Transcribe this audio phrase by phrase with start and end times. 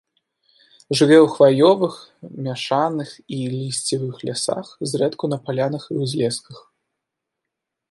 [0.95, 1.93] Жыве ў хваёвых,
[2.47, 6.57] мяшаных і лісцевых лясах, зрэдку на палянах і ўзлесках.